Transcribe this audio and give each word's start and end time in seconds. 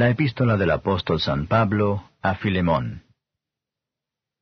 La 0.00 0.08
epístola 0.08 0.56
del 0.56 0.70
apóstol 0.70 1.20
San 1.20 1.46
Pablo 1.46 2.04
a 2.22 2.34
Filemón. 2.36 3.02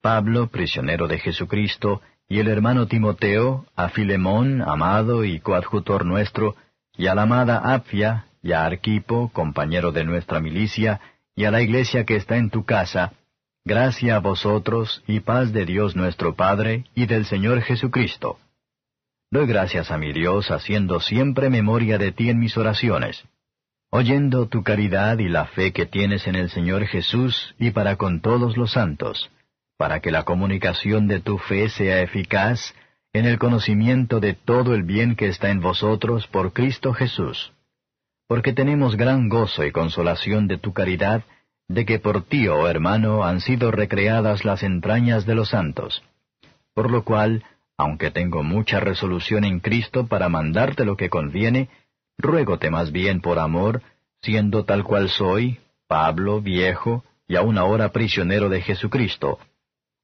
Pablo, 0.01 0.47
prisionero 0.47 1.09
de 1.09 1.19
Jesucristo, 1.19 2.01
y 2.29 2.39
el 2.39 2.47
hermano 2.47 2.87
Timoteo, 2.87 3.67
a 3.75 3.89
Filemón, 3.89 4.63
amado 4.63 5.25
y 5.25 5.41
coadjutor 5.41 6.07
nuestro, 6.07 6.55
y 6.97 7.09
a 7.09 7.17
la 7.17 7.23
amada 7.23 7.75
Apfia, 7.75 8.27
y 8.41 8.53
a 8.53 8.67
Arquipo, 8.67 9.33
compañero 9.33 9.91
de 9.91 10.05
nuestra 10.05 10.39
milicia, 10.39 11.01
y 11.35 11.43
a 11.45 11.51
la 11.51 11.61
iglesia 11.61 12.05
que 12.05 12.15
está 12.15 12.37
en 12.37 12.51
tu 12.51 12.65
casa, 12.65 13.15
gracia 13.65 14.15
a 14.15 14.21
vosotros 14.21 15.03
y 15.09 15.19
paz 15.19 15.53
de 15.53 15.67
Dios 15.67 15.97
nuestro 15.97 16.37
Padre 16.37 16.85
y 16.95 17.07
del 17.07 17.25
Señor 17.25 17.63
Jesucristo. 17.63 18.39
Doy 19.33 19.49
gracias 19.49 19.91
a 19.91 19.99
mi 19.99 20.13
Dios 20.13 20.53
haciendo 20.53 21.01
siempre 21.01 21.51
memoria 21.51 21.99
de 21.99 22.13
ti 22.13 22.31
en 22.31 22.39
mis 22.39 22.57
oraciones 22.57 23.25
oyendo 23.91 24.47
tu 24.47 24.63
caridad 24.63 25.19
y 25.19 25.29
la 25.29 25.47
fe 25.47 25.73
que 25.73 25.87
tienes 25.87 26.27
en 26.27 26.35
el 26.35 26.51
Señor 26.51 26.85
Jesús 26.87 27.55
y 27.59 27.71
para 27.71 27.97
con 27.97 28.21
todos 28.21 28.57
los 28.57 28.73
santos, 28.73 29.31
para 29.77 30.01
que 30.01 30.11
la 30.11 30.25
comunicación 30.25 31.09
de 31.09 31.21
tu 31.21 31.39
fe 31.39 31.69
sea 31.69 32.03
eficaz 32.03 32.75
en 33.13 33.25
el 33.25 33.39
conocimiento 33.39 34.21
de 34.21 34.35
todo 34.35 34.75
el 34.75 34.83
bien 34.83 35.17
que 35.17 35.29
está 35.29 35.51
en 35.51 35.61
vosotros 35.61 36.27
por 36.27 36.53
Cristo 36.53 36.93
Jesús. 36.93 37.53
Porque 38.27 38.53
tenemos 38.53 38.97
gran 38.97 39.31
gozo 39.31 39.65
y 39.65 39.73
consolación 39.73 40.49
de 40.49 40.59
tu 40.59 40.75
caridad, 40.75 41.23
de 41.67 41.87
que 41.87 41.99
por 41.99 42.25
ti, 42.25 42.47
oh 42.49 42.69
hermano, 42.69 43.25
han 43.25 43.41
sido 43.41 43.71
recreadas 43.71 44.45
las 44.45 44.63
entrañas 44.63 45.25
de 45.25 45.35
los 45.35 45.49
santos. 45.51 46.03
Por 46.75 46.91
lo 46.91 47.05
cual, 47.05 47.43
aunque 47.79 48.11
tengo 48.11 48.43
mucha 48.43 48.81
resolución 48.81 49.45
en 49.45 49.61
Cristo 49.61 50.07
para 50.07 50.29
mandarte 50.29 50.85
lo 50.85 50.97
que 50.97 51.09
conviene, 51.09 51.71
ruégote 52.19 52.71
más 52.71 52.93
bien 52.93 53.21
por 53.21 53.39
amor, 53.39 53.83
siendo 54.21 54.65
tal 54.65 54.85
cual 54.85 55.09
soy, 55.09 55.61
Pablo, 55.87 56.43
viejo, 56.43 57.05
y 57.27 57.37
aún 57.37 57.59
ahora 57.59 57.91
prisionero 57.91 58.49
de 58.49 58.61
Jesucristo, 58.61 59.39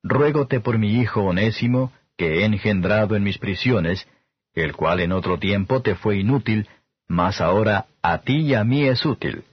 ruégote 0.02 0.60
por 0.60 0.78
mi 0.78 1.00
hijo 1.00 1.22
onésimo, 1.22 1.92
que 2.16 2.40
he 2.40 2.44
engendrado 2.44 3.16
en 3.16 3.24
mis 3.24 3.38
prisiones, 3.38 4.06
el 4.54 4.74
cual 4.74 5.00
en 5.00 5.12
otro 5.12 5.38
tiempo 5.38 5.82
te 5.82 5.96
fue 5.96 6.18
inútil, 6.18 6.68
mas 7.08 7.40
ahora 7.40 7.86
a 8.02 8.18
ti 8.18 8.36
y 8.36 8.54
a 8.54 8.62
mí 8.62 8.84
es 8.84 9.04
útil, 9.04 9.44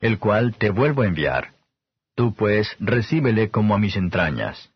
el 0.00 0.18
cual 0.18 0.54
te 0.56 0.70
vuelvo 0.70 1.02
a 1.02 1.06
enviar. 1.06 1.54
Tú 2.14 2.34
pues 2.34 2.76
recíbele 2.80 3.50
como 3.50 3.74
a 3.74 3.78
mis 3.78 3.96
entrañas. 3.96 4.70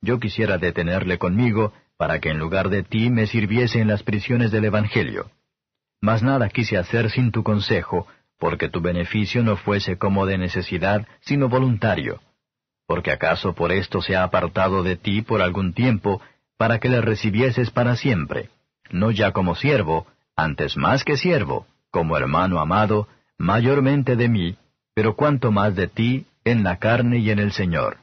Yo 0.00 0.20
quisiera 0.20 0.58
detenerle 0.58 1.18
conmigo, 1.18 1.72
para 1.96 2.20
que 2.20 2.30
en 2.30 2.38
lugar 2.38 2.68
de 2.68 2.84
ti 2.84 3.10
me 3.10 3.26
sirviese 3.26 3.80
en 3.80 3.88
las 3.88 4.02
prisiones 4.04 4.52
del 4.52 4.66
Evangelio. 4.66 5.30
Mas 6.00 6.22
nada 6.22 6.48
quise 6.48 6.76
hacer 6.76 7.10
sin 7.10 7.32
tu 7.32 7.42
consejo, 7.42 8.06
porque 8.38 8.68
tu 8.68 8.80
beneficio 8.80 9.42
no 9.42 9.56
fuese 9.56 9.98
como 9.98 10.26
de 10.26 10.38
necesidad, 10.38 11.06
sino 11.20 11.48
voluntario. 11.48 12.20
Porque 12.86 13.10
acaso 13.10 13.54
por 13.54 13.72
esto 13.72 14.00
se 14.00 14.16
ha 14.16 14.22
apartado 14.22 14.82
de 14.82 14.96
ti 14.96 15.22
por 15.22 15.42
algún 15.42 15.74
tiempo, 15.74 16.22
para 16.56 16.78
que 16.78 16.88
le 16.88 17.00
recibieses 17.00 17.70
para 17.70 17.96
siempre, 17.96 18.50
no 18.90 19.10
ya 19.10 19.32
como 19.32 19.54
siervo, 19.54 20.06
antes 20.36 20.76
más 20.76 21.04
que 21.04 21.16
siervo, 21.16 21.66
como 21.90 22.16
hermano 22.16 22.60
amado, 22.60 23.08
mayormente 23.36 24.16
de 24.16 24.28
mí, 24.28 24.56
pero 24.94 25.16
cuanto 25.16 25.50
más 25.52 25.74
de 25.74 25.88
ti, 25.88 26.26
en 26.44 26.64
la 26.64 26.78
carne 26.78 27.18
y 27.18 27.30
en 27.30 27.38
el 27.38 27.52
Señor. 27.52 27.98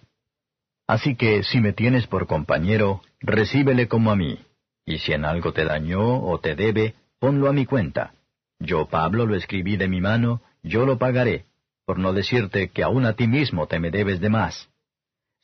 Así 0.88 1.16
que 1.16 1.44
si 1.44 1.60
me 1.60 1.74
tienes 1.74 2.08
por 2.08 2.28
compañero, 2.28 3.02
recíbele 3.20 3.88
como 3.88 4.12
a 4.12 4.16
mí, 4.16 4.40
y 4.86 5.00
si 5.00 5.14
en 5.14 5.26
algo 5.26 5.52
te 5.52 5.66
dañó 5.66 6.22
o 6.24 6.40
te 6.40 6.56
debe, 6.56 6.94
ponlo 7.20 7.50
a 7.50 7.54
mi 7.54 7.66
cuenta. 7.66 8.14
Yo, 8.60 8.88
Pablo, 8.88 9.26
lo 9.26 9.36
escribí 9.36 9.78
de 9.78 9.88
mi 9.88 10.02
mano, 10.02 10.42
yo 10.64 10.86
lo 10.86 10.98
pagaré, 10.98 11.46
por 11.86 12.00
no 12.00 12.14
decirte 12.14 12.70
que 12.70 12.84
aún 12.84 13.06
a 13.06 13.14
ti 13.14 13.28
mismo 13.28 13.68
te 13.68 13.80
me 13.80 13.92
debes 13.92 14.20
de 14.20 14.30
más. 14.30 14.70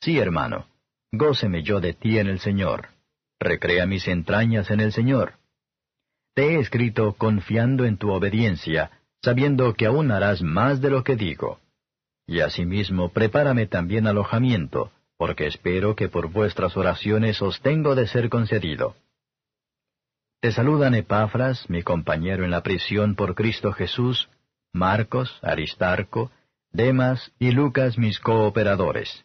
Sí, 0.00 0.18
hermano, 0.18 0.66
góceme 1.12 1.62
yo 1.62 1.80
de 1.80 1.92
ti 1.92 2.18
en 2.18 2.28
el 2.28 2.40
Señor. 2.40 2.88
Recrea 3.38 3.86
mis 3.86 4.08
entrañas 4.08 4.70
en 4.70 4.80
el 4.80 4.92
Señor. 4.92 5.34
Te 6.34 6.54
he 6.54 6.60
escrito 6.60 7.14
confiando 7.14 7.84
en 7.84 7.98
tu 7.98 8.10
obediencia, 8.10 8.90
sabiendo 9.22 9.74
que 9.74 9.86
aún 9.86 10.10
harás 10.10 10.42
más 10.42 10.80
de 10.80 10.90
lo 10.90 11.04
que 11.04 11.16
digo. 11.16 11.60
Y 12.26 12.40
asimismo 12.40 13.10
prepárame 13.10 13.66
también 13.66 14.06
alojamiento, 14.06 14.90
porque 15.16 15.46
espero 15.46 15.94
que 15.94 16.08
por 16.08 16.30
vuestras 16.30 16.76
oraciones 16.76 17.42
os 17.42 17.60
tengo 17.60 17.94
de 17.94 18.06
ser 18.06 18.28
concedido. 18.28 18.96
Te 20.42 20.50
saludan 20.50 20.96
Epafras, 20.96 21.70
mi 21.70 21.84
compañero 21.84 22.44
en 22.44 22.50
la 22.50 22.64
prisión 22.64 23.14
por 23.14 23.36
Cristo 23.36 23.72
Jesús, 23.72 24.28
Marcos, 24.72 25.38
Aristarco, 25.40 26.32
Demas 26.72 27.30
y 27.38 27.52
Lucas 27.52 27.96
mis 27.96 28.18
cooperadores. 28.18 29.24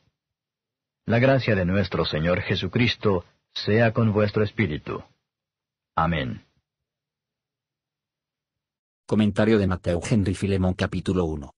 La 1.07 1.17
gracia 1.17 1.55
de 1.55 1.65
nuestro 1.65 2.05
Señor 2.05 2.41
Jesucristo 2.41 3.25
sea 3.51 3.93
con 3.93 4.13
vuestro 4.13 4.43
espíritu. 4.43 5.03
Amén. 5.95 6.45
Comentario 9.07 9.57
de 9.57 9.65
Mateo 9.65 9.99
Henry 10.07 10.35
Filemón 10.35 10.75
capítulo 10.75 11.25
1. 11.25 11.51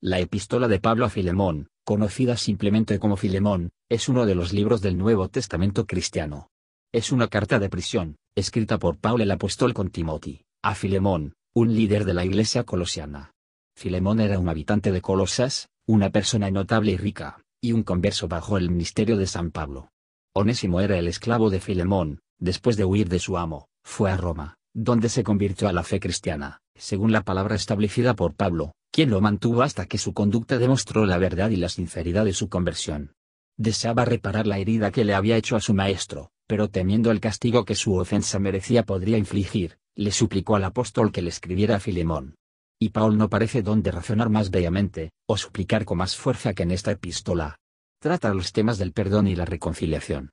La 0.00 0.20
epístola 0.20 0.68
de 0.68 0.80
Pablo 0.80 1.04
a 1.04 1.10
Filemón, 1.10 1.68
conocida 1.84 2.38
simplemente 2.38 2.98
como 2.98 3.18
Filemón, 3.18 3.72
es 3.90 4.08
uno 4.08 4.24
de 4.24 4.34
los 4.34 4.54
libros 4.54 4.80
del 4.80 4.96
Nuevo 4.96 5.28
Testamento 5.28 5.84
cristiano. 5.84 6.48
Es 6.92 7.12
una 7.12 7.28
carta 7.28 7.58
de 7.58 7.68
prisión, 7.68 8.16
escrita 8.36 8.78
por 8.78 8.98
Pablo 8.98 9.22
el 9.24 9.30
apóstol 9.30 9.72
con 9.72 9.88
Timothy, 9.88 10.42
a 10.62 10.74
Filemón, 10.74 11.32
un 11.54 11.74
líder 11.74 12.04
de 12.04 12.12
la 12.12 12.26
iglesia 12.26 12.64
colosiana. 12.64 13.32
Filemón 13.74 14.20
era 14.20 14.38
un 14.38 14.50
habitante 14.50 14.92
de 14.92 15.00
Colosas, 15.00 15.70
una 15.86 16.10
persona 16.10 16.50
notable 16.50 16.92
y 16.92 16.96
rica, 16.98 17.42
y 17.62 17.72
un 17.72 17.82
converso 17.82 18.28
bajo 18.28 18.58
el 18.58 18.70
ministerio 18.70 19.16
de 19.16 19.26
San 19.26 19.50
Pablo. 19.50 19.88
Onésimo 20.34 20.82
era 20.82 20.98
el 20.98 21.08
esclavo 21.08 21.48
de 21.48 21.60
Filemón, 21.60 22.20
después 22.38 22.76
de 22.76 22.84
huir 22.84 23.08
de 23.08 23.20
su 23.20 23.38
amo, 23.38 23.68
fue 23.82 24.10
a 24.10 24.18
Roma, 24.18 24.56
donde 24.74 25.08
se 25.08 25.24
convirtió 25.24 25.66
a 25.68 25.72
la 25.72 25.82
fe 25.82 25.98
cristiana, 25.98 26.60
según 26.74 27.12
la 27.12 27.22
palabra 27.22 27.56
establecida 27.56 28.14
por 28.14 28.34
Pablo, 28.34 28.72
quien 28.92 29.08
lo 29.08 29.22
mantuvo 29.22 29.62
hasta 29.62 29.86
que 29.86 29.96
su 29.96 30.12
conducta 30.12 30.58
demostró 30.58 31.06
la 31.06 31.16
verdad 31.16 31.48
y 31.48 31.56
la 31.56 31.70
sinceridad 31.70 32.26
de 32.26 32.34
su 32.34 32.50
conversión. 32.50 33.14
Deseaba 33.56 34.04
reparar 34.04 34.46
la 34.46 34.58
herida 34.58 34.90
que 34.90 35.06
le 35.06 35.14
había 35.14 35.38
hecho 35.38 35.56
a 35.56 35.60
su 35.60 35.72
maestro, 35.72 36.30
pero 36.46 36.68
temiendo 36.68 37.10
el 37.10 37.20
castigo 37.20 37.64
que 37.64 37.74
su 37.74 37.96
ofensa 37.96 38.38
merecía 38.38 38.84
podría 38.84 39.18
infligir, 39.18 39.78
le 39.94 40.12
suplicó 40.12 40.56
al 40.56 40.64
apóstol 40.64 41.10
que 41.12 41.22
le 41.22 41.30
escribiera 41.30 41.76
a 41.76 41.80
Filemón. 41.80 42.36
Y 42.78 42.90
Paul 42.90 43.16
no 43.16 43.30
parece 43.30 43.62
donde 43.62 43.90
razonar 43.90 44.28
más 44.28 44.50
bellamente, 44.50 45.12
o 45.26 45.36
suplicar 45.36 45.84
con 45.84 45.98
más 45.98 46.16
fuerza 46.16 46.52
que 46.52 46.62
en 46.62 46.70
esta 46.70 46.90
epístola. 46.92 47.58
Trata 48.00 48.34
los 48.34 48.52
temas 48.52 48.78
del 48.78 48.92
perdón 48.92 49.26
y 49.26 49.34
la 49.34 49.46
reconciliación. 49.46 50.30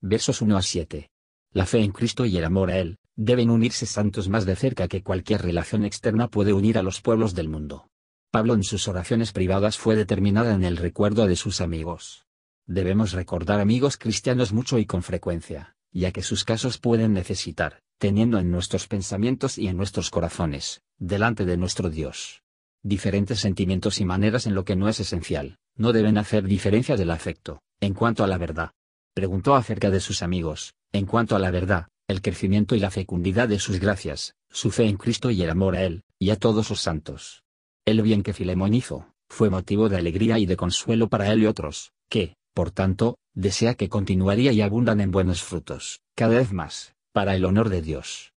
Versos 0.00 0.40
1 0.40 0.56
a 0.56 0.62
7. 0.62 1.10
La 1.52 1.66
fe 1.66 1.82
en 1.82 1.92
Cristo 1.92 2.24
y 2.24 2.36
el 2.36 2.44
amor 2.44 2.70
a 2.70 2.78
Él, 2.78 2.98
deben 3.14 3.50
unirse 3.50 3.86
santos 3.86 4.28
más 4.28 4.44
de 4.46 4.56
cerca 4.56 4.88
que 4.88 5.02
cualquier 5.02 5.42
relación 5.42 5.84
externa 5.84 6.28
puede 6.28 6.52
unir 6.52 6.78
a 6.78 6.82
los 6.82 7.00
pueblos 7.00 7.34
del 7.34 7.48
mundo. 7.48 7.88
Pablo 8.30 8.54
en 8.54 8.62
sus 8.62 8.88
oraciones 8.88 9.32
privadas 9.32 9.78
fue 9.78 9.96
determinada 9.96 10.54
en 10.54 10.64
el 10.64 10.76
recuerdo 10.76 11.26
de 11.26 11.36
sus 11.36 11.60
amigos. 11.60 12.25
Debemos 12.68 13.12
recordar 13.12 13.60
amigos 13.60 13.96
cristianos 13.96 14.52
mucho 14.52 14.78
y 14.78 14.86
con 14.86 15.04
frecuencia, 15.04 15.76
ya 15.92 16.10
que 16.10 16.22
sus 16.22 16.44
casos 16.44 16.78
pueden 16.78 17.12
necesitar, 17.12 17.80
teniendo 17.98 18.40
en 18.40 18.50
nuestros 18.50 18.88
pensamientos 18.88 19.56
y 19.56 19.68
en 19.68 19.76
nuestros 19.76 20.10
corazones, 20.10 20.82
delante 20.98 21.44
de 21.44 21.56
nuestro 21.56 21.90
Dios. 21.90 22.42
Diferentes 22.82 23.38
sentimientos 23.38 24.00
y 24.00 24.04
maneras 24.04 24.46
en 24.46 24.54
lo 24.56 24.64
que 24.64 24.74
no 24.74 24.88
es 24.88 24.98
esencial, 24.98 25.58
no 25.76 25.92
deben 25.92 26.18
hacer 26.18 26.44
diferencia 26.44 26.96
del 26.96 27.12
afecto, 27.12 27.62
en 27.80 27.94
cuanto 27.94 28.24
a 28.24 28.26
la 28.26 28.36
verdad. 28.36 28.72
Preguntó 29.14 29.54
acerca 29.54 29.90
de 29.90 30.00
sus 30.00 30.22
amigos, 30.22 30.74
en 30.92 31.06
cuanto 31.06 31.36
a 31.36 31.38
la 31.38 31.52
verdad, 31.52 31.86
el 32.08 32.20
crecimiento 32.20 32.74
y 32.74 32.80
la 32.80 32.90
fecundidad 32.90 33.48
de 33.48 33.60
sus 33.60 33.78
gracias, 33.78 34.34
su 34.50 34.72
fe 34.72 34.86
en 34.86 34.96
Cristo 34.96 35.30
y 35.30 35.40
el 35.42 35.50
amor 35.50 35.76
a 35.76 35.84
Él, 35.84 36.02
y 36.18 36.30
a 36.30 36.36
todos 36.36 36.66
sus 36.66 36.80
santos. 36.80 37.44
El 37.84 38.02
bien 38.02 38.24
que 38.24 38.32
Filemón 38.32 38.74
hizo, 38.74 39.12
fue 39.28 39.50
motivo 39.50 39.88
de 39.88 39.98
alegría 39.98 40.38
y 40.40 40.46
de 40.46 40.56
consuelo 40.56 41.08
para 41.08 41.32
él 41.32 41.42
y 41.42 41.46
otros, 41.46 41.92
que, 42.08 42.36
por 42.56 42.70
tanto, 42.70 43.18
desea 43.34 43.74
que 43.74 43.90
continuaría 43.90 44.50
y 44.50 44.62
abundan 44.62 45.02
en 45.02 45.10
buenos 45.10 45.42
frutos, 45.42 46.00
cada 46.14 46.38
vez 46.38 46.54
más, 46.54 46.94
para 47.12 47.36
el 47.36 47.44
honor 47.44 47.68
de 47.68 47.82
Dios. 47.82 48.32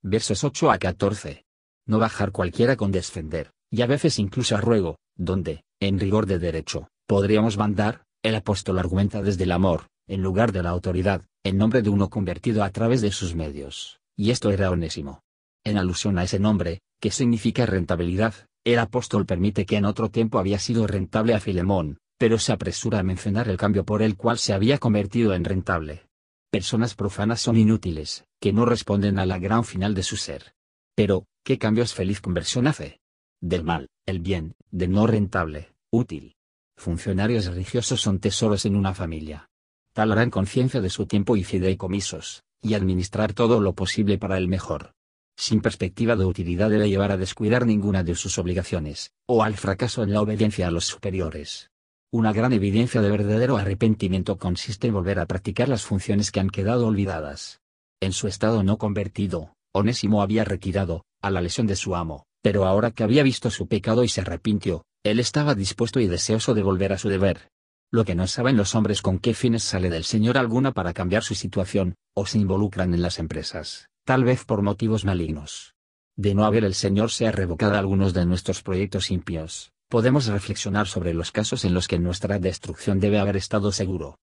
Versos 0.00 0.44
8 0.44 0.70
a 0.70 0.78
14. 0.78 1.44
No 1.84 1.98
bajar 1.98 2.30
cualquiera 2.30 2.76
con 2.76 2.92
descender, 2.92 3.50
y 3.68 3.82
a 3.82 3.86
veces 3.86 4.20
incluso 4.20 4.54
a 4.54 4.60
ruego, 4.60 5.00
donde, 5.16 5.64
en 5.80 5.98
rigor 5.98 6.26
de 6.26 6.38
derecho, 6.38 6.88
podríamos 7.08 7.58
mandar, 7.58 8.04
el 8.22 8.36
apóstol 8.36 8.78
argumenta 8.78 9.22
desde 9.22 9.42
el 9.42 9.50
amor, 9.50 9.88
en 10.06 10.22
lugar 10.22 10.52
de 10.52 10.62
la 10.62 10.70
autoridad, 10.70 11.26
en 11.42 11.58
nombre 11.58 11.82
de 11.82 11.90
uno 11.90 12.10
convertido 12.10 12.62
a 12.62 12.70
través 12.70 13.00
de 13.00 13.10
sus 13.10 13.34
medios, 13.34 13.98
y 14.16 14.30
esto 14.30 14.52
era 14.52 14.70
onésimo. 14.70 15.22
En 15.64 15.78
alusión 15.78 16.16
a 16.18 16.22
ese 16.22 16.38
nombre, 16.38 16.80
que 17.00 17.10
significa 17.10 17.66
rentabilidad, 17.66 18.34
el 18.62 18.78
apóstol 18.78 19.26
permite 19.26 19.66
que 19.66 19.78
en 19.78 19.84
otro 19.84 20.10
tiempo 20.10 20.38
había 20.38 20.60
sido 20.60 20.86
rentable 20.86 21.34
a 21.34 21.40
Filemón, 21.40 21.98
pero 22.18 22.38
se 22.38 22.52
apresura 22.52 22.98
a 22.98 23.04
mencionar 23.04 23.48
el 23.48 23.56
cambio 23.56 23.84
por 23.84 24.02
el 24.02 24.16
cual 24.16 24.38
se 24.38 24.52
había 24.52 24.78
convertido 24.78 25.32
en 25.34 25.44
rentable. 25.44 26.08
Personas 26.50 26.94
profanas 26.94 27.40
son 27.40 27.56
inútiles, 27.56 28.24
que 28.40 28.52
no 28.52 28.64
responden 28.64 29.18
a 29.18 29.26
la 29.26 29.38
gran 29.38 29.64
final 29.64 29.94
de 29.94 30.02
su 30.02 30.16
ser. 30.16 30.54
Pero, 30.94 31.26
¿qué 31.44 31.58
cambios 31.58 31.94
feliz 31.94 32.20
conversión 32.20 32.66
hace? 32.66 33.00
Del 33.40 33.62
mal, 33.62 33.88
el 34.04 34.18
bien, 34.18 34.54
de 34.70 34.88
no 34.88 35.06
rentable, 35.06 35.72
útil. 35.90 36.34
Funcionarios 36.76 37.46
religiosos 37.46 38.00
son 38.00 38.18
tesoros 38.18 38.64
en 38.64 38.76
una 38.76 38.94
familia. 38.94 39.48
Tal 39.92 40.10
harán 40.12 40.30
conciencia 40.30 40.80
de 40.80 40.90
su 40.90 41.06
tiempo 41.06 41.36
y 41.36 41.44
fideicomisos, 41.44 42.42
y 42.62 42.74
administrar 42.74 43.32
todo 43.32 43.60
lo 43.60 43.74
posible 43.74 44.18
para 44.18 44.38
el 44.38 44.48
mejor. 44.48 44.94
Sin 45.36 45.60
perspectiva 45.60 46.16
de 46.16 46.24
utilidad 46.24 46.70
debe 46.70 46.88
llevar 46.88 47.12
a 47.12 47.16
descuidar 47.16 47.64
ninguna 47.64 48.02
de 48.02 48.16
sus 48.16 48.38
obligaciones, 48.38 49.12
o 49.26 49.44
al 49.44 49.54
fracaso 49.54 50.02
en 50.02 50.12
la 50.12 50.20
obediencia 50.20 50.66
a 50.66 50.70
los 50.72 50.84
superiores. 50.84 51.70
Una 52.10 52.32
gran 52.32 52.54
evidencia 52.54 53.02
de 53.02 53.10
verdadero 53.10 53.58
arrepentimiento 53.58 54.38
consiste 54.38 54.86
en 54.86 54.94
volver 54.94 55.18
a 55.18 55.26
practicar 55.26 55.68
las 55.68 55.82
funciones 55.82 56.30
que 56.30 56.40
han 56.40 56.48
quedado 56.48 56.86
olvidadas. 56.86 57.60
En 58.00 58.14
su 58.14 58.28
estado 58.28 58.62
no 58.62 58.78
convertido, 58.78 59.52
Onésimo 59.74 60.22
había 60.22 60.42
retirado, 60.44 61.04
a 61.20 61.30
la 61.30 61.42
lesión 61.42 61.66
de 61.66 61.76
su 61.76 61.94
amo, 61.94 62.24
pero 62.42 62.64
ahora 62.64 62.92
que 62.92 63.04
había 63.04 63.22
visto 63.22 63.50
su 63.50 63.68
pecado 63.68 64.04
y 64.04 64.08
se 64.08 64.22
arrepintió, 64.22 64.86
él 65.04 65.20
estaba 65.20 65.54
dispuesto 65.54 66.00
y 66.00 66.06
deseoso 66.06 66.54
de 66.54 66.62
volver 66.62 66.94
a 66.94 66.98
su 66.98 67.10
deber. 67.10 67.50
Lo 67.92 68.06
que 68.06 68.14
no 68.14 68.26
saben 68.26 68.56
los 68.56 68.74
hombres 68.74 69.02
con 69.02 69.18
qué 69.18 69.34
fines 69.34 69.62
sale 69.62 69.90
del 69.90 70.04
Señor 70.04 70.38
alguna 70.38 70.72
para 70.72 70.94
cambiar 70.94 71.22
su 71.22 71.34
situación, 71.34 71.94
o 72.14 72.24
se 72.24 72.38
involucran 72.38 72.94
en 72.94 73.02
las 73.02 73.18
empresas, 73.18 73.90
tal 74.06 74.24
vez 74.24 74.46
por 74.46 74.62
motivos 74.62 75.04
malignos. 75.04 75.74
De 76.16 76.34
no 76.34 76.46
haber 76.46 76.64
el 76.64 76.74
Señor 76.74 77.10
se 77.10 77.26
ha 77.26 77.32
revocado 77.32 77.76
algunos 77.76 78.14
de 78.14 78.24
nuestros 78.24 78.62
proyectos 78.62 79.10
impios, 79.10 79.72
podemos 79.88 80.26
reflexionar 80.26 80.86
sobre 80.86 81.14
los 81.14 81.32
casos 81.32 81.64
en 81.64 81.72
los 81.72 81.88
que 81.88 81.98
nuestra 81.98 82.38
destrucción 82.38 83.00
debe 83.00 83.18
haber 83.18 83.36
estado 83.36 83.72
seguro. 83.72 84.18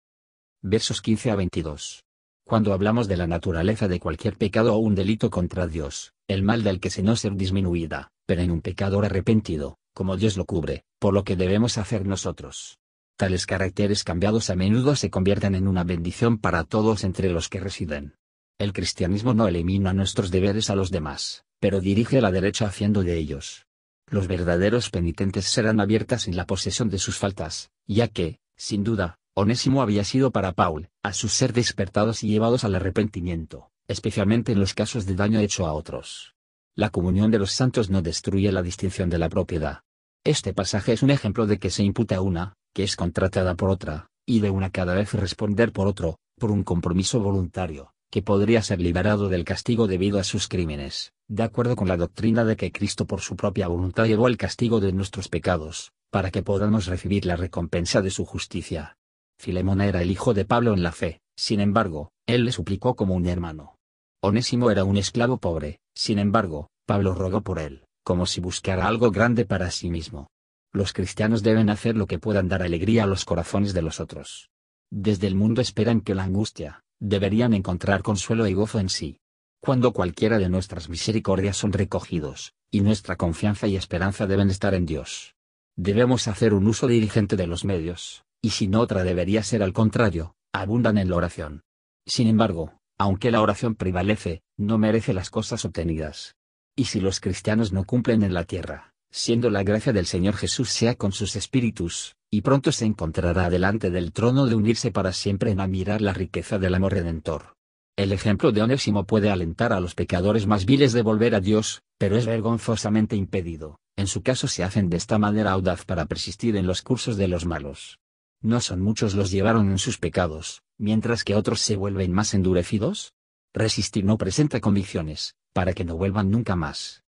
Versos 0.61 1.01
15 1.01 1.31
a 1.31 1.35
22. 1.35 2.03
Cuando 2.45 2.73
hablamos 2.73 3.07
de 3.07 3.15
la 3.15 3.27
naturaleza 3.27 3.87
de 3.87 4.01
cualquier 4.01 4.37
pecado 4.37 4.75
o 4.75 4.77
un 4.77 4.93
delito 4.93 5.29
contra 5.29 5.65
Dios, 5.65 6.11
el 6.27 6.43
mal 6.43 6.63
del 6.63 6.81
que 6.81 6.89
se 6.89 7.01
no 7.01 7.15
ser 7.15 7.35
disminuida, 7.35 8.09
pero 8.25 8.41
en 8.41 8.51
un 8.51 8.61
pecador 8.61 9.05
arrepentido, 9.05 9.77
como 9.93 10.17
Dios 10.17 10.35
lo 10.35 10.43
cubre, 10.43 10.83
por 10.99 11.13
lo 11.13 11.23
que 11.23 11.37
debemos 11.37 11.77
hacer 11.77 12.05
nosotros. 12.05 12.77
Tales 13.15 13.45
caracteres 13.45 14.03
cambiados 14.03 14.49
a 14.49 14.55
menudo 14.57 14.97
se 14.97 15.09
convierten 15.09 15.55
en 15.55 15.69
una 15.69 15.85
bendición 15.85 16.39
para 16.39 16.65
todos 16.65 17.05
entre 17.05 17.29
los 17.29 17.47
que 17.47 17.61
residen. 17.61 18.15
El 18.59 18.73
cristianismo 18.73 19.33
no 19.33 19.47
elimina 19.47 19.93
nuestros 19.93 20.29
deberes 20.29 20.69
a 20.69 20.75
los 20.75 20.91
demás, 20.91 21.45
pero 21.59 21.79
dirige 21.79 22.19
la 22.19 22.31
derecha 22.31 22.65
haciendo 22.65 23.03
de 23.03 23.17
ellos. 23.17 23.65
Los 24.13 24.27
verdaderos 24.27 24.91
penitentes 24.91 25.45
serán 25.45 25.79
abiertas 25.79 26.27
en 26.27 26.37
la 26.37 26.45
posesión 26.45 26.87
de 26.87 26.99
sus 26.99 27.17
faltas, 27.17 27.71
ya 27.87 28.07
que, 28.07 28.37
sin 28.55 28.83
duda, 28.83 29.17
Onésimo 29.33 29.81
había 29.81 30.03
sido 30.03 30.29
para 30.29 30.51
Paul, 30.51 30.89
a 31.01 31.13
su 31.13 31.29
ser 31.29 31.51
despertados 31.51 32.23
y 32.23 32.27
llevados 32.27 32.63
al 32.63 32.75
arrepentimiento, 32.75 33.71
especialmente 33.87 34.51
en 34.51 34.59
los 34.59 34.75
casos 34.75 35.07
de 35.07 35.15
daño 35.15 35.39
hecho 35.39 35.65
a 35.65 35.73
otros. 35.73 36.35
La 36.75 36.91
comunión 36.91 37.31
de 37.31 37.39
los 37.39 37.53
santos 37.53 37.89
no 37.89 38.03
destruye 38.03 38.51
la 38.51 38.61
distinción 38.61 39.09
de 39.09 39.17
la 39.17 39.29
propiedad. 39.29 39.79
Este 40.23 40.53
pasaje 40.53 40.93
es 40.93 41.01
un 41.01 41.09
ejemplo 41.09 41.47
de 41.47 41.57
que 41.57 41.71
se 41.71 41.81
imputa 41.81 42.21
una, 42.21 42.53
que 42.71 42.83
es 42.83 42.95
contratada 42.95 43.55
por 43.55 43.71
otra, 43.71 44.11
y 44.27 44.41
de 44.41 44.51
una 44.51 44.69
cada 44.69 44.93
vez 44.93 45.11
responder 45.15 45.71
por 45.71 45.87
otro, 45.87 46.19
por 46.37 46.51
un 46.51 46.63
compromiso 46.63 47.19
voluntario, 47.19 47.95
que 48.11 48.21
podría 48.21 48.61
ser 48.61 48.79
liberado 48.79 49.27
del 49.27 49.43
castigo 49.43 49.87
debido 49.87 50.19
a 50.19 50.23
sus 50.23 50.47
crímenes, 50.47 51.12
de 51.33 51.41
acuerdo 51.41 51.75
con 51.75 51.87
la 51.87 51.97
doctrina 51.97 52.45
de 52.45 52.55
que 52.55 52.71
Cristo 52.71 53.07
por 53.07 53.21
su 53.21 53.35
propia 53.35 53.67
voluntad 53.67 54.05
llevó 54.05 54.27
el 54.27 54.37
castigo 54.37 54.79
de 54.79 54.93
nuestros 54.93 55.29
pecados, 55.29 55.91
para 56.11 56.29
que 56.29 56.43
podamos 56.43 56.85
recibir 56.85 57.25
la 57.25 57.35
recompensa 57.35 58.03
de 58.03 58.11
su 58.11 58.23
justicia. 58.23 58.97
Filemón 59.39 59.81
era 59.81 60.03
el 60.03 60.11
hijo 60.11 60.35
de 60.35 60.45
Pablo 60.45 60.75
en 60.75 60.83
la 60.83 60.91
fe, 60.91 61.21
sin 61.35 61.59
embargo, 61.59 62.11
él 62.27 62.45
le 62.45 62.51
suplicó 62.51 62.95
como 62.95 63.15
un 63.15 63.25
hermano. 63.25 63.79
Onésimo 64.21 64.69
era 64.69 64.83
un 64.83 64.95
esclavo 64.95 65.37
pobre, 65.37 65.79
sin 65.95 66.19
embargo, 66.19 66.69
Pablo 66.85 67.15
rogó 67.15 67.41
por 67.41 67.57
él, 67.57 67.83
como 68.03 68.27
si 68.27 68.39
buscara 68.39 68.85
algo 68.85 69.09
grande 69.09 69.43
para 69.43 69.71
sí 69.71 69.89
mismo. 69.89 70.27
Los 70.71 70.93
cristianos 70.93 71.41
deben 71.41 71.71
hacer 71.71 71.97
lo 71.97 72.05
que 72.05 72.19
puedan 72.19 72.47
dar 72.47 72.61
alegría 72.61 73.05
a 73.05 73.07
los 73.07 73.25
corazones 73.25 73.73
de 73.73 73.81
los 73.81 73.99
otros. 73.99 74.51
Desde 74.91 75.25
el 75.25 75.33
mundo 75.33 75.61
esperan 75.61 76.01
que 76.01 76.13
la 76.13 76.25
angustia, 76.25 76.83
deberían 76.99 77.55
encontrar 77.55 78.03
consuelo 78.03 78.45
y 78.45 78.53
gozo 78.53 78.79
en 78.79 78.89
sí. 78.89 79.17
Cuando 79.65 79.93
cualquiera 79.93 80.39
de 80.39 80.49
nuestras 80.49 80.89
misericordias 80.89 81.55
son 81.55 81.71
recogidos, 81.71 82.53
y 82.69 82.81
nuestra 82.81 83.15
confianza 83.15 83.65
y 83.65 83.77
esperanza 83.77 84.27
deben 84.27 84.49
estar 84.49 84.73
en 84.73 84.85
Dios. 84.85 85.35
Debemos 85.77 86.27
hacer 86.27 86.53
un 86.53 86.67
uso 86.67 86.85
diligente 86.87 87.37
de 87.37 87.47
los 87.47 87.63
medios, 87.63 88.25
y 88.41 88.49
si 88.49 88.67
no 88.67 88.81
otra 88.81 89.05
debería 89.05 89.41
ser 89.41 89.63
al 89.63 89.71
contrario, 89.71 90.35
abundan 90.51 90.97
en 90.97 91.09
la 91.09 91.15
oración. 91.15 91.61
Sin 92.05 92.27
embargo, 92.27 92.73
aunque 92.97 93.31
la 93.31 93.39
oración 93.39 93.75
prevalece, 93.75 94.41
no 94.57 94.77
merece 94.77 95.13
las 95.13 95.29
cosas 95.29 95.63
obtenidas. 95.63 96.35
Y 96.75 96.83
si 96.83 96.99
los 96.99 97.21
cristianos 97.21 97.71
no 97.71 97.85
cumplen 97.85 98.21
en 98.23 98.33
la 98.33 98.43
tierra, 98.43 98.93
siendo 99.11 99.49
la 99.49 99.63
gracia 99.63 99.93
del 99.93 100.07
Señor 100.07 100.35
Jesús 100.35 100.71
sea 100.71 100.95
con 100.95 101.13
sus 101.13 101.37
espíritus, 101.37 102.17
y 102.29 102.41
pronto 102.41 102.73
se 102.73 102.83
encontrará 102.83 103.49
delante 103.49 103.91
del 103.91 104.11
trono 104.11 104.45
de 104.45 104.55
unirse 104.55 104.91
para 104.91 105.13
siempre 105.13 105.51
en 105.51 105.61
admirar 105.61 106.01
la 106.01 106.11
riqueza 106.11 106.59
del 106.59 106.75
amor 106.75 106.91
redentor. 106.91 107.53
El 107.95 108.11
ejemplo 108.11 108.51
de 108.51 108.63
Onésimo 108.63 109.05
puede 109.05 109.29
alentar 109.29 109.71
a 109.71 109.79
los 109.79 109.93
pecadores 109.93 110.47
más 110.47 110.65
viles 110.65 110.93
de 110.93 111.03
volver 111.03 111.35
a 111.35 111.41
Dios, 111.41 111.83
pero 111.99 112.17
es 112.17 112.25
vergonzosamente 112.25 113.15
impedido. 113.15 113.77
En 113.95 114.07
su 114.07 114.23
caso 114.23 114.47
se 114.47 114.63
hacen 114.63 114.89
de 114.89 114.97
esta 114.97 115.19
manera 115.19 115.51
audaz 115.51 115.85
para 115.85 116.07
persistir 116.07 116.55
en 116.55 116.65
los 116.65 116.81
cursos 116.81 117.17
de 117.17 117.27
los 117.27 117.45
malos. 117.45 117.99
¿No 118.41 118.61
son 118.61 118.81
muchos 118.81 119.13
los 119.13 119.29
llevaron 119.29 119.69
en 119.69 119.77
sus 119.77 119.99
pecados, 119.99 120.63
mientras 120.79 121.23
que 121.23 121.35
otros 121.35 121.61
se 121.61 121.75
vuelven 121.75 122.11
más 122.11 122.33
endurecidos? 122.33 123.13
Resistir 123.53 124.03
no 124.03 124.17
presenta 124.17 124.59
convicciones, 124.59 125.35
para 125.53 125.73
que 125.73 125.85
no 125.85 125.95
vuelvan 125.95 126.31
nunca 126.31 126.55
más. 126.55 127.03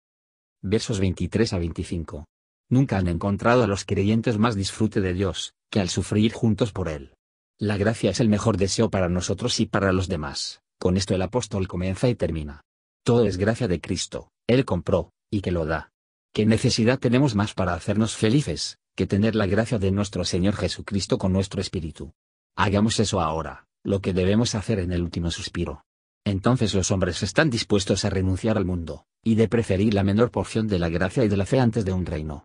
Versos 0.61 1.01
23 1.01 1.55
a 1.55 1.59
25. 1.61 2.27
Nunca 2.69 2.99
han 2.99 3.09
encontrado 3.09 3.65
a 3.65 3.67
los 3.67 3.87
creyentes 3.87 4.37
más 4.37 4.55
disfrute 4.55 5.01
de 5.01 5.15
Dios, 5.15 5.55
que 5.71 5.81
al 5.81 5.89
sufrir 5.89 6.35
juntos 6.35 6.73
por 6.73 6.91
Él. 6.91 7.15
La 7.59 7.79
gracia 7.79 8.11
es 8.11 8.21
el 8.21 8.29
mejor 8.29 8.59
deseo 8.59 8.91
para 8.91 9.09
nosotros 9.09 9.59
y 9.61 9.67
para 9.67 9.93
los 9.93 10.09
demás, 10.09 10.61
con 10.85 10.99
esto 10.99 11.15
el 11.15 11.23
apóstol 11.23 11.67
comienza 11.67 12.11
y 12.11 12.15
termina. 12.15 12.61
Todo 13.05 13.25
es 13.25 13.39
gracia 13.39 13.69
de 13.69 13.81
Cristo, 13.81 14.29
Él 14.47 14.67
compró, 14.67 15.15
y 15.31 15.41
que 15.41 15.51
lo 15.51 15.65
da. 15.65 15.89
¿Qué 16.35 16.45
necesidad 16.45 16.99
tenemos 16.99 17.35
más 17.35 17.55
para 17.55 17.73
hacernos 17.73 18.17
felices, 18.17 18.77
que 18.95 19.07
tener 19.07 19.35
la 19.35 19.47
gracia 19.47 19.79
de 19.79 19.91
nuestro 19.93 20.27
Señor 20.27 20.57
Jesucristo 20.57 21.17
con 21.17 21.33
nuestro 21.33 21.63
espíritu. 21.63 22.13
Hagamos 22.55 23.01
eso 23.01 23.23
ahora, 23.23 23.67
lo 23.83 24.03
que 24.03 24.13
debemos 24.13 24.55
hacer 24.55 24.79
en 24.79 24.93
el 24.93 25.01
último 25.01 25.31
suspiro. 25.31 25.87
Entonces 26.23 26.75
los 26.75 26.91
hombres 26.91 27.23
están 27.23 27.49
dispuestos 27.49 28.05
a 28.05 28.11
renunciar 28.11 28.59
al 28.59 28.67
mundo, 28.67 29.07
y 29.23 29.37
de 29.37 29.49
preferir 29.49 29.95
la 29.95 30.05
menor 30.05 30.31
porción 30.31 30.69
de 30.69 30.79
la 30.79 30.91
gracia 30.91 31.25
y 31.25 31.29
de 31.29 31.39
la 31.39 31.47
fe 31.47 31.61
antes 31.61 31.87
de 31.87 31.95
un 31.95 32.05
reino. 32.05 32.45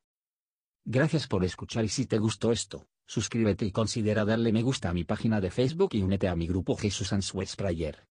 Gracias 0.86 1.28
por 1.28 1.44
escuchar 1.44 1.84
y 1.84 1.90
si 1.90 2.06
te 2.06 2.20
gustó 2.20 2.54
esto, 2.54 2.88
suscríbete 3.06 3.66
y 3.66 3.74
considera 3.74 4.24
darle 4.24 4.54
me 4.54 4.64
gusta 4.64 4.90
a 4.92 4.94
mi 4.94 5.04
página 5.04 5.42
de 5.42 5.52
Facebook 5.52 5.90
y 5.92 6.04
únete 6.04 6.30
a 6.30 6.38
mi 6.38 6.48
grupo 6.48 6.78
Jesús 6.78 7.12
Answers 7.12 7.58
Prayer. 7.58 8.09